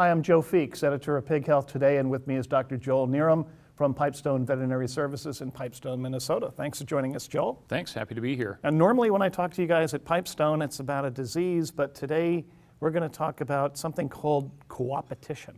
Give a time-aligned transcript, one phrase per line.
[0.00, 2.78] Hi, I'm Joe Feeks, editor of Pig Health Today, and with me is Dr.
[2.78, 3.44] Joel Nerem
[3.74, 6.50] from Pipestone Veterinary Services in Pipestone, Minnesota.
[6.56, 7.62] Thanks for joining us, Joel.
[7.68, 8.58] Thanks, happy to be here.
[8.62, 11.94] And normally, when I talk to you guys at Pipestone, it's about a disease, but
[11.94, 12.46] today
[12.80, 15.56] we're going to talk about something called coopetition.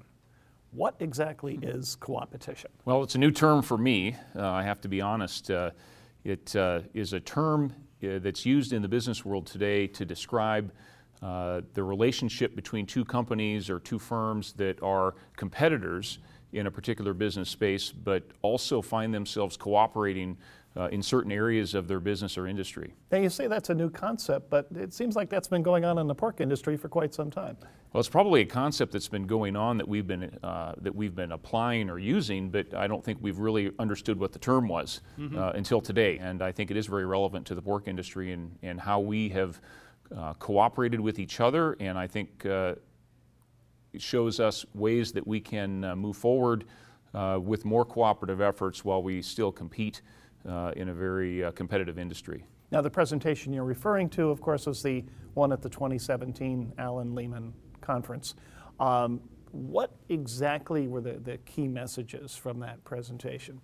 [0.73, 2.67] What exactly is coopetition?
[2.85, 5.53] Well, it's a new term for me, uh, I have to be honest.
[5.53, 5.71] Uh,
[6.25, 10.73] it uh, is a term uh, that's used in the business world today to describe
[11.23, 16.19] uh, the relationship between two companies or two firms that are competitors
[16.53, 20.37] in a particular business space, but also find themselves cooperating
[20.77, 22.95] uh, in certain areas of their business or industry.
[23.11, 25.99] Now, you say that's a new concept, but it seems like that's been going on
[25.99, 27.57] in the pork industry for quite some time.
[27.93, 31.15] Well, it's probably a concept that's been going on that we've been uh, that we've
[31.15, 35.03] been applying or using, but I don't think we've really understood what the term was
[35.19, 35.39] mm-hmm.
[35.39, 36.19] uh, until today.
[36.19, 39.29] And I think it is very relevant to the pork industry and, and how we
[39.31, 39.61] have
[40.17, 41.77] uh, cooperated with each other.
[41.81, 42.75] And I think uh,
[43.93, 46.65] it shows us ways that we can uh, move forward
[47.15, 50.03] uh, with more cooperative efforts while we still compete
[50.49, 52.45] uh, in a very uh, competitive industry.
[52.71, 57.15] Now, the presentation you're referring to, of course, was the one at the 2017 Allen
[57.15, 58.35] Leman Conference.
[58.81, 63.61] Um, what exactly were the, the key messages from that presentation?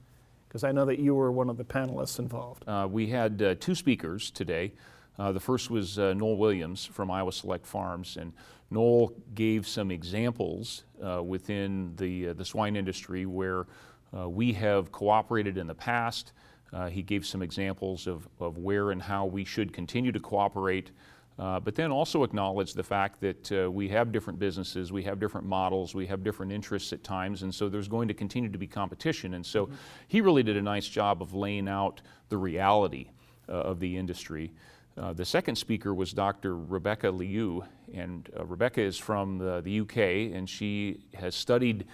[0.46, 2.69] Because I know that you were one of the panelists involved.
[2.69, 4.72] Uh, we had uh, two speakers today.
[5.19, 8.33] Uh, the first was uh, Noel Williams from Iowa Select Farms, and
[8.70, 13.66] Noel gave some examples uh, within the, uh, the swine industry where
[14.12, 16.33] we have cooperated in the past
[16.72, 20.91] uh, he gave some examples of, of where and how we should continue to cooperate,
[21.38, 25.19] uh, but then also acknowledged the fact that uh, we have different businesses, we have
[25.20, 28.58] different models, we have different interests at times, and so there's going to continue to
[28.58, 29.34] be competition.
[29.34, 29.75] And so mm-hmm.
[30.08, 33.08] he really did a nice job of laying out the reality
[33.48, 34.53] uh, of the industry.
[34.98, 36.56] Uh, the second speaker was Dr.
[36.56, 37.64] Rebecca Liu,
[37.94, 41.86] and uh, Rebecca is from the, the, UK, and she has studied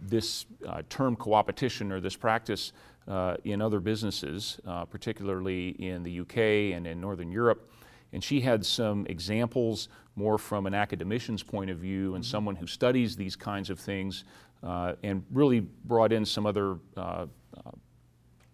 [0.00, 0.46] this
[0.88, 2.72] term coopetition or this practice
[3.08, 7.70] uh, in other businesses, uh, particularly in the UK and in Northern Europe.
[8.12, 12.30] And she had some examples more from an academician's point of view and mm-hmm.
[12.30, 14.24] someone who studies these kinds of things
[14.62, 17.26] uh, and really brought in some other, uh, uh,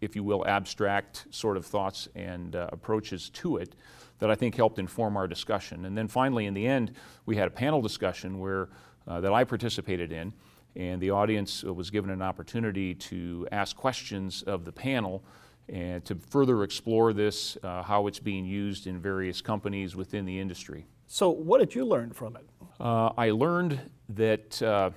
[0.04, 3.74] if you will, abstract sort of thoughts and uh, approaches to it
[4.20, 5.84] that I think helped inform our discussion.
[5.86, 6.92] And then finally, in the end,
[7.26, 8.68] we had a panel discussion where
[9.06, 10.32] that I participated in
[10.76, 15.22] and the audience was given an opportunity to ask questions of the panel
[15.68, 20.38] and to further explore this, uh, how it's being used in various companies within the
[20.38, 20.86] industry.
[21.06, 22.46] So, what did you learn from it?
[22.80, 24.90] Uh, I learned that uh,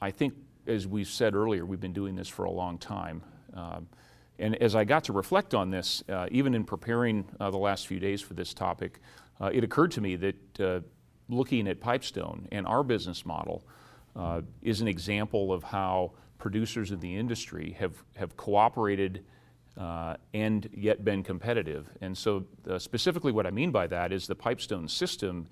[0.00, 0.34] I think,
[0.66, 3.22] as we said earlier, we've been doing this for a long time.
[3.54, 3.86] Um,
[4.38, 7.86] and as I got to reflect on this, uh, even in preparing uh, the last
[7.86, 9.00] few days for this topic,
[9.40, 10.84] uh, it occurred to me that
[11.28, 13.64] looking at Pipestone and our business model,
[14.16, 19.24] uh, is an example of how producers in the industry have, have cooperated
[19.76, 21.88] uh, and yet been competitive.
[22.00, 25.48] And so, uh, specifically, what I mean by that is the Pipestone system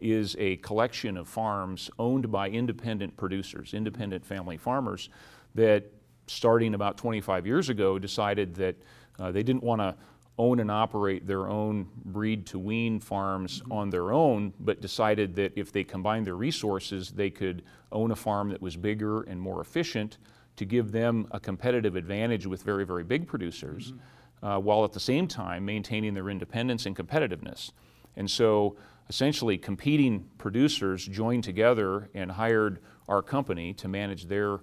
[0.00, 5.08] is a collection of farms owned by independent producers, independent family farmers,
[5.54, 5.90] that
[6.32, 8.76] starting about 25 years ago decided that
[9.18, 9.94] uh, they didn't want to
[10.38, 13.72] own and operate their own breed to wean farms mm-hmm.
[13.72, 18.16] on their own, but decided that if they combined their resources, they could own a
[18.16, 20.18] farm that was bigger and more efficient
[20.56, 24.46] to give them a competitive advantage with very, very big producers, mm-hmm.
[24.46, 27.72] uh, while at the same time maintaining their independence and competitiveness.
[28.16, 28.76] And so
[29.08, 34.60] essentially, competing producers joined together and hired our company to manage their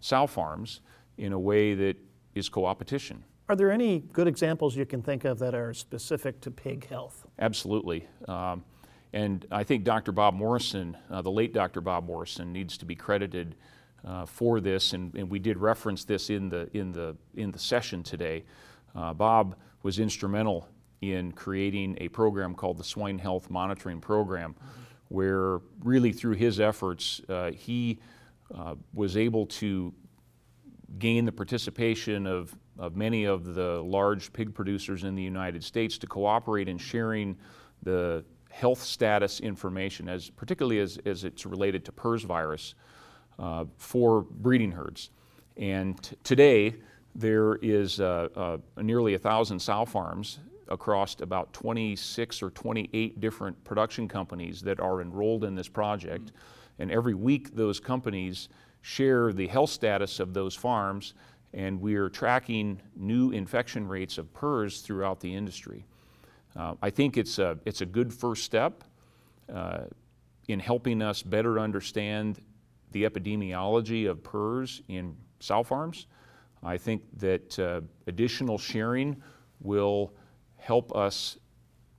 [0.00, 0.80] sow farms
[1.20, 1.96] in a way that
[2.34, 3.22] is co-opetition.
[3.48, 7.26] Are there any good examples you can think of that are specific to pig health?
[7.38, 8.06] Absolutely.
[8.26, 8.64] Um,
[9.12, 10.12] and I think Dr.
[10.12, 11.80] Bob Morrison, uh, the late Dr.
[11.80, 13.56] Bob Morrison, needs to be credited
[14.04, 17.58] uh, for this, and, and, we did reference this in the, in the, in the
[17.58, 18.44] session today.
[18.94, 20.68] Uh, Bob was instrumental
[21.02, 24.68] in creating a program called the Swine Health Monitoring Program, mm-hmm.
[25.08, 27.98] where really through his efforts, uh, he
[28.54, 29.92] uh, was able to
[30.98, 35.98] gain the participation of of many of the large pig producers in the United States
[35.98, 37.36] to cooperate in sharing
[37.82, 42.74] the health status information, as, particularly as, as it's related to PRRS virus,
[43.38, 45.10] uh, for breeding herds.
[45.58, 46.74] And today,
[47.14, 50.38] there is uh, uh, nearly a thousand sow farms
[50.70, 56.26] across about 26 or 28 different production companies that are enrolled in this project.
[56.26, 56.82] Mm-hmm.
[56.82, 58.48] And every week, those companies
[58.82, 61.14] share the health status of those farms
[61.52, 65.84] and we are tracking new infection rates of PRRS throughout the industry.
[66.56, 68.84] Uh, I think it's a, it's a good first step.
[69.52, 69.80] Uh,
[70.48, 72.40] in helping us better understand
[72.92, 76.06] the epidemiology of PRRS in sow farms.
[76.62, 79.22] I think that uh, additional sharing
[79.60, 80.12] will
[80.60, 81.38] help us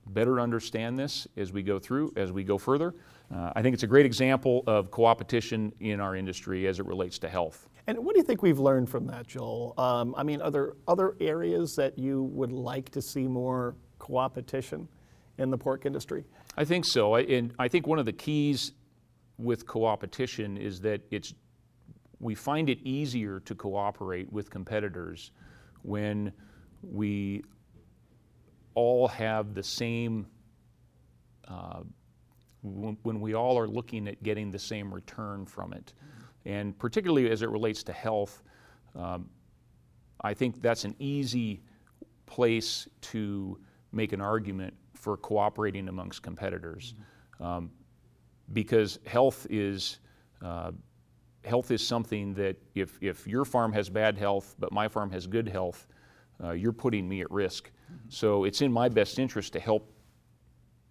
[0.06, 2.94] better understand this as we go through, as we go further.
[3.34, 7.18] Uh, I think it's a great example of coopetition in our industry as it relates
[7.20, 7.68] to health.
[7.86, 9.74] And what do you think we've learned from that, Joel?
[9.78, 14.86] Um, I mean, are there other areas that you would like to see more coopetition
[15.38, 16.24] in the pork industry?
[16.56, 17.14] I think so.
[17.14, 18.72] I, and I think one of the keys
[19.38, 21.34] with coopetition is that it's
[22.20, 25.32] we find it easier to cooperate with competitors
[25.82, 26.32] when
[26.82, 27.42] we
[28.74, 30.26] all have the same
[31.48, 31.80] uh,
[32.62, 35.92] when, when, we all are looking at getting the same return from it.
[36.44, 38.42] And particularly as it relates to health,
[38.94, 39.28] um,
[40.20, 41.62] I think that's an easy
[42.26, 43.58] place to
[43.92, 46.94] make an argument for cooperating amongst competitors.
[47.40, 47.70] Um,
[48.52, 49.98] because health is,
[50.42, 50.70] uh,
[51.44, 55.26] health is something that if, if your farm has bad health, but my farm has
[55.26, 55.86] good health,
[56.42, 57.70] uh, you're putting me at risk.
[57.70, 58.08] Mm-hmm.
[58.08, 59.92] So it's in my best interest to help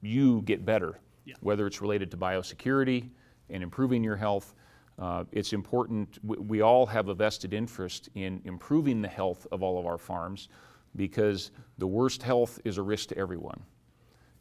[0.02, 1.36] you get better, yeah.
[1.42, 3.10] whether it's related to biosecurity
[3.50, 4.56] and improving your health,
[5.00, 9.64] uh, it's important, we, we, all have a vested interest in improving the health of
[9.64, 10.50] all of our farms
[10.96, 13.60] because the worst health is a risk to everyone.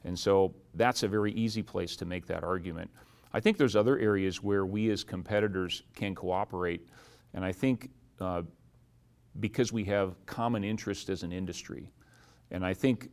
[0.05, 2.91] And so that's a very easy place to make that argument.
[3.33, 6.89] I think there's other areas where we as competitors can cooperate,
[7.35, 8.43] and I think uh,
[9.39, 11.91] because we have common interest as an industry.
[12.51, 13.11] And I think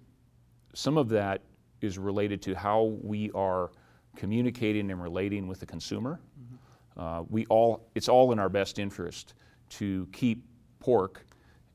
[0.74, 1.42] some of that
[1.82, 3.72] is related to how we are
[4.16, 6.20] communicating and relating with the consumer.
[6.42, 7.00] Mm-hmm.
[7.00, 9.36] Uh, we all, it's all in our best interest
[9.70, 10.44] to keep
[10.80, 11.26] pork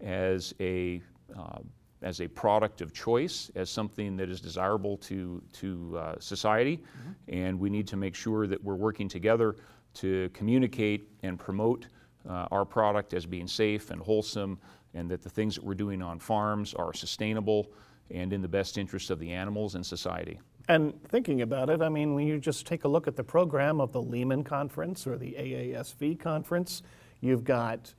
[0.01, 1.01] as a,
[1.39, 1.59] uh,
[2.03, 6.79] as a product of choice, as something that is desirable to, to uh, society.
[6.79, 7.35] Mm-hmm.
[7.35, 9.57] And we need to make sure that we're working together
[9.95, 11.87] to communicate and promote
[12.29, 14.59] uh, our product as being safe and wholesome,
[14.95, 17.73] and that the things that we're doing on farms are sustainable
[18.11, 20.39] and in the best interest of the animals and society.
[20.69, 23.81] And thinking about it, I mean, when you just take a look at the program
[23.81, 26.83] of the Leman Conference or the AASV Conference,
[27.21, 27.95] you've got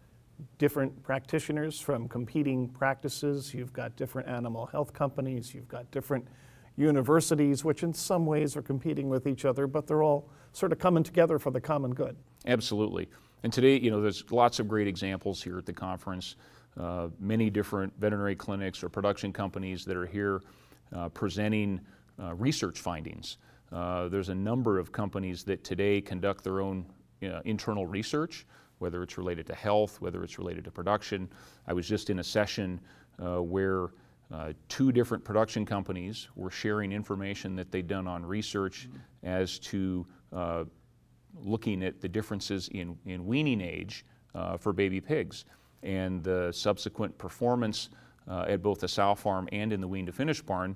[0.57, 6.27] different practitioners from competing practices, you've got different animal health companies, you've got different
[6.75, 10.79] universities, which in some ways are competing with each other, but they're all sort of
[10.79, 12.15] coming together for the common good.
[12.47, 13.09] Absolutely.
[13.43, 16.37] And today, you know, there's lots of great examples here at the conference.
[16.79, 20.41] Uh, many different veterinary clinics or production companies that are here
[20.95, 21.79] uh, presenting
[22.21, 23.37] uh, research findings.
[23.71, 26.85] Uh, there's a number of companies that today conduct their own
[27.45, 28.45] internal research,
[28.79, 31.29] whether it's related to health, whether it's related to production.
[31.67, 32.81] I was just in a session
[33.23, 33.91] uh, where
[34.29, 39.27] uh, two different production companies were sharing information that they'd done on research mm-hmm.
[39.27, 40.05] as to
[41.41, 44.05] looking at the differences in, in weaning age
[44.59, 45.45] for baby pigs
[45.83, 47.89] and the subsequent performance
[48.27, 50.75] at both the sow farm and in the wean to finish barn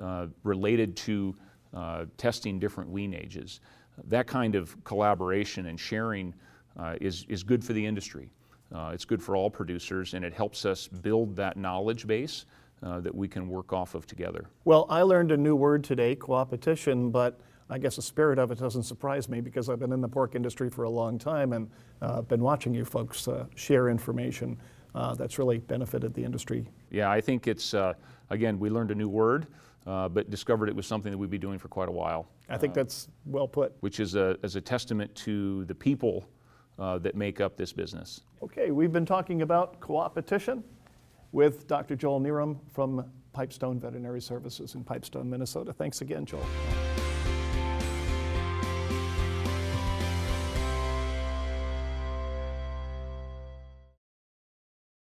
[0.00, 1.34] uh, related to
[1.74, 3.60] uh, testing different wean ages.
[4.04, 6.34] That kind of collaboration and sharing
[6.78, 8.30] uh, is, is good for the industry.
[8.72, 12.44] Uh, it's good for all producers and it helps us build that knowledge base
[12.82, 14.46] uh, that we can work off of together.
[14.64, 18.58] Well, I learned a new word today, coopetition, but I guess the spirit of it
[18.58, 21.70] doesn't surprise me because I've been in the pork industry for a long time and
[22.00, 24.58] uh, been watching you folks uh, share information
[24.94, 26.66] uh, that's really benefited the industry.
[26.90, 27.92] Yeah, I think it's, uh,
[28.30, 29.46] again, we learned a new word
[29.88, 32.28] uh, but discovered it was something that we'd be doing for quite a while.
[32.50, 33.74] I think uh, that's well put.
[33.80, 36.28] Which is a, as a testament to the people
[36.78, 38.20] uh, that make up this business.
[38.42, 40.62] Okay, we've been talking about coopetition
[41.32, 41.96] with Dr.
[41.96, 45.72] Joel Nerem from Pipestone Veterinary Services in Pipestone, Minnesota.
[45.72, 46.46] Thanks again, Joel.